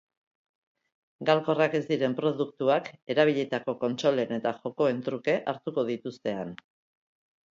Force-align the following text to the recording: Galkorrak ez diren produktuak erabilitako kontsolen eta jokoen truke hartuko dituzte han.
Galkorrak 1.29 1.75
ez 1.79 1.81
diren 1.89 2.15
produktuak 2.21 2.89
erabilitako 3.15 3.75
kontsolen 3.83 4.33
eta 4.39 4.53
jokoen 4.63 5.05
truke 5.09 5.37
hartuko 5.53 5.87
dituzte 5.93 6.37
han. 6.41 6.57